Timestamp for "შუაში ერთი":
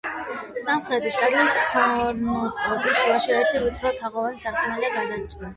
3.03-3.63